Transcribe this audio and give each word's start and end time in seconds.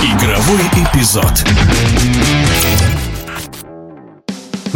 Игровой 0.00 0.62
эпизод. 0.76 1.44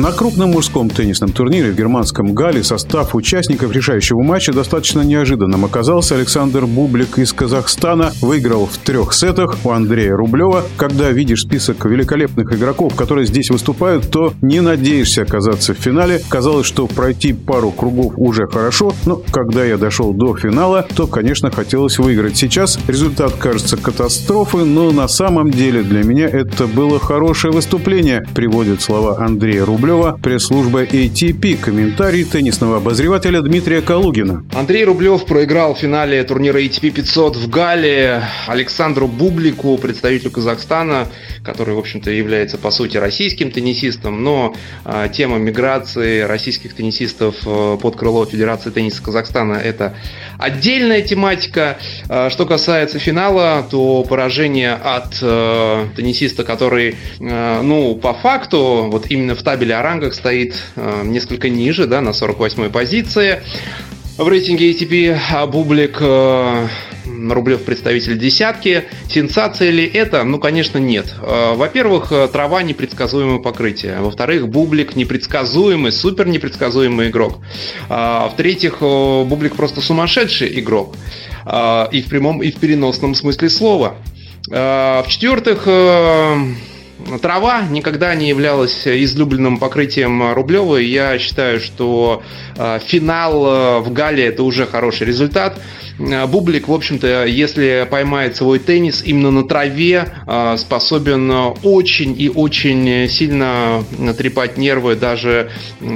На 0.03 0.11
крупном 0.11 0.51
мужском 0.51 0.91
теннисном 0.91 1.31
турнире 1.31 1.71
в 1.71 1.77
германском 1.77 2.35
Гале 2.35 2.65
состав 2.65 3.15
участников 3.15 3.71
решающего 3.71 4.21
матча 4.21 4.53
достаточно 4.53 5.03
неожиданным 5.03 5.65
оказался. 5.65 6.17
Александр 6.17 6.67
Бублик 6.67 7.21
из 7.21 7.33
Казахстана 7.33 8.11
выиграл 8.21 8.67
в 8.67 8.79
трех 8.79 9.15
сетах 9.15 9.59
у 9.63 9.71
Андрея 9.71 10.17
Рублева. 10.17 10.65
Когда 10.77 11.13
видишь 11.13 11.43
список 11.43 11.85
великолепных 11.85 12.53
игроков, 12.53 12.97
которые 12.97 13.27
здесь 13.27 13.51
выступают, 13.51 14.11
то 14.11 14.35
не 14.43 14.61
надеешься 14.61 15.23
оказаться 15.23 15.73
в 15.73 15.79
финале. 15.79 16.21
Казалось, 16.29 16.67
что 16.67 16.89
пройти 16.89 17.33
пару 17.33 17.71
кругов 17.71 18.15
уже 18.17 18.49
хорошо, 18.49 18.95
но 19.07 19.23
когда 19.31 19.65
я 19.65 19.77
дошел 19.77 20.13
до 20.13 20.37
финала, 20.37 20.85
то, 20.97 21.07
конечно, 21.07 21.53
хотелось 21.53 22.01
выиграть. 22.01 22.37
Сейчас 22.37 22.77
результат 22.89 23.35
кажется 23.35 23.77
катастрофой, 23.77 24.65
но 24.65 24.91
на 24.91 25.07
самом 25.07 25.53
деле 25.53 25.85
для 25.85 26.03
меня 26.03 26.27
это 26.27 26.67
было 26.67 26.99
хорошее 26.99 27.53
выступление, 27.53 28.27
приводит 28.35 28.83
слова 28.83 29.25
Андрея 29.25 29.65
Рублева 29.65 29.92
Рублева, 29.93 30.19
пресс-служба 30.23 30.85
ATP. 30.85 31.57
Комментарий 31.57 32.25
теннисного 32.25 32.79
обозревателя 32.79 33.43
Дмитрия 33.43 33.83
Калугина. 33.83 34.43
Андрей 34.55 34.85
Рублев 34.85 35.27
проиграл 35.27 35.75
в 35.75 35.79
финале 35.79 36.25
турнира 36.25 36.59
ATP 36.59 36.91
500 36.91 37.37
в 37.37 37.51
Гале 37.51 38.23
Александру 38.47 39.07
Бублику, 39.07 39.77
представителю 39.77 40.31
Казахстана, 40.31 41.09
который, 41.45 41.75
в 41.75 41.79
общем-то, 41.79 42.11
является, 42.11 42.57
по 42.57 42.71
сути, 42.71 42.97
российским 42.97 43.51
теннисистом, 43.51 44.25
но 44.25 44.55
э, 44.87 45.09
тема 45.13 45.37
миграции 45.37 46.23
российских 46.23 46.75
теннисистов 46.75 47.35
э, 47.45 47.77
под 47.81 47.97
крыло 47.97 48.25
Федерации 48.25 48.71
тенниса 48.71 49.03
Казахстана– 49.03 49.55
это 49.65 49.95
отдельная 50.39 51.03
тематика. 51.03 51.77
Э, 52.09 52.31
что 52.31 52.47
касается 52.47 52.99
финала, 52.99 53.67
то 53.71 54.05
поражение 54.09 54.73
от 54.73 55.19
э, 55.21 55.87
теннисиста, 55.97 56.45
который, 56.45 56.97
э, 57.21 57.61
ну, 57.63 57.95
по 57.97 58.15
факту, 58.15 58.89
вот 58.91 59.07
именно 59.11 59.35
в 59.35 59.43
табеле 59.43 59.72
о 59.73 59.83
рангах 59.83 60.15
стоит 60.15 60.55
э, 60.77 61.03
несколько 61.05 61.49
ниже, 61.49 61.87
да, 61.87 62.01
на 62.01 62.11
48-й 62.11 62.71
позиции. 62.71 63.43
В 64.19 64.29
рейтинге 64.29 64.73
ATP 64.73 65.19
а 65.33 65.47
Бублик 65.47 65.99
э, 66.01 66.69
Рублев 67.31 67.63
представитель 67.63 68.19
десятки. 68.19 68.85
Сенсация 69.09 69.71
ли 69.71 69.85
это? 69.87 70.23
Ну, 70.25 70.39
конечно, 70.39 70.79
нет. 70.79 71.15
Э, 71.21 71.55
во-первых, 71.55 72.13
э, 72.13 72.29
трава 72.29 72.63
непредсказуемое 72.63 73.39
покрытие. 73.39 74.01
Во-вторых, 74.01 74.49
Бублик 74.49 74.97
непредсказуемый, 74.97 75.93
супер 75.93 76.29
непредсказуемый 76.29 77.09
игрок. 77.11 77.39
Э, 77.89 78.29
в-третьих, 78.33 78.81
Бублик 78.81 79.57
просто 79.57 79.81
сумасшедший 79.81 80.61
игрок. 80.61 80.95
И 81.45 82.03
в 82.03 82.09
прямом, 82.09 82.41
и 82.41 82.53
в 82.53 82.57
переносном 82.61 83.17
смысле 83.17 83.51
слова. 83.51 83.97
В-четвертых, 84.47 85.67
Трава 87.21 87.63
никогда 87.69 88.15
не 88.15 88.29
являлась 88.29 88.87
излюбленным 88.87 89.59
покрытием 89.59 90.33
Рублева. 90.33 90.77
Я 90.77 91.19
считаю, 91.19 91.61
что 91.61 92.23
э, 92.57 92.79
финал 92.85 93.47
э, 93.47 93.79
в 93.81 93.93
Гале 93.93 94.27
это 94.27 94.43
уже 94.43 94.67
хороший 94.67 95.07
результат. 95.07 95.61
Э, 95.99 96.27
Бублик, 96.27 96.69
в 96.69 96.73
общем-то, 96.73 97.27
если 97.27 97.87
поймает 97.91 98.37
свой 98.37 98.59
теннис 98.59 99.03
именно 99.05 99.31
на 99.31 99.45
траве, 99.45 100.09
способен 100.57 101.31
очень 101.63 102.19
и 102.19 102.29
очень 102.29 103.09
сильно 103.09 103.85
трепать 104.17 104.57
нервы 104.57 104.97
даже 104.97 105.51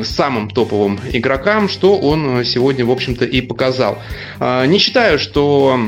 самым 0.04 0.50
топовым 0.50 0.98
игрокам, 1.12 1.68
что 1.68 1.96
он 1.96 2.44
сегодня, 2.44 2.84
в 2.84 2.90
общем-то, 2.90 3.24
и 3.24 3.40
показал. 3.40 3.98
Не 4.40 4.78
считаю, 4.78 5.18
что 5.18 5.78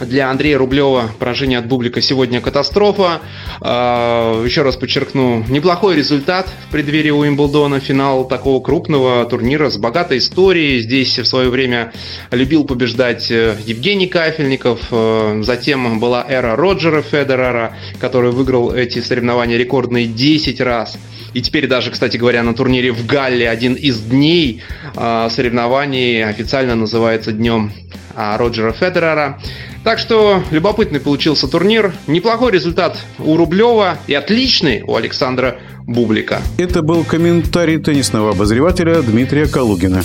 для 0.00 0.30
Андрея 0.30 0.58
Рублева 0.58 1.10
поражение 1.18 1.58
от 1.58 1.66
Бублика 1.66 2.00
сегодня 2.00 2.40
катастрофа. 2.40 3.20
А, 3.60 4.42
еще 4.44 4.62
раз 4.62 4.76
подчеркну, 4.76 5.44
неплохой 5.48 5.96
результат 5.96 6.48
в 6.66 6.72
преддверии 6.72 7.10
Уимблдона, 7.10 7.80
финал 7.80 8.26
такого 8.26 8.62
крупного 8.62 9.24
турнира 9.26 9.70
с 9.70 9.76
богатой 9.76 10.18
историей. 10.18 10.80
Здесь 10.80 11.18
в 11.18 11.26
свое 11.26 11.50
время 11.50 11.92
любил 12.30 12.64
побеждать 12.64 13.30
э, 13.30 13.56
Евгений 13.64 14.06
Кафельников. 14.06 14.80
Э, 14.90 15.42
затем 15.44 16.00
была 16.00 16.24
эра 16.26 16.56
Роджера 16.56 17.02
Федерера, 17.02 17.76
который 18.00 18.30
выиграл 18.30 18.72
эти 18.72 19.00
соревнования 19.00 19.58
рекордные 19.58 20.06
10 20.06 20.60
раз. 20.60 20.96
И 21.34 21.40
теперь 21.40 21.66
даже, 21.66 21.90
кстати 21.90 22.16
говоря, 22.16 22.42
на 22.42 22.54
турнире 22.54 22.92
в 22.92 23.06
Галле 23.06 23.48
один 23.48 23.74
из 23.74 24.00
дней 24.00 24.62
а, 24.94 25.30
соревнований 25.30 26.24
официально 26.24 26.74
называется 26.74 27.32
днем 27.32 27.72
а, 28.14 28.36
Роджера 28.36 28.72
Федерера. 28.72 29.40
Так 29.84 29.98
что 29.98 30.42
любопытный 30.50 31.00
получился 31.00 31.48
турнир. 31.48 31.92
Неплохой 32.06 32.52
результат 32.52 32.98
у 33.18 33.36
Рублева 33.36 33.98
и 34.06 34.14
отличный 34.14 34.82
у 34.82 34.94
Александра 34.94 35.58
Бублика. 35.86 36.40
Это 36.56 36.82
был 36.82 37.02
комментарий 37.04 37.78
теннисного 37.78 38.30
обозревателя 38.30 39.02
Дмитрия 39.02 39.46
Калугина. 39.46 40.02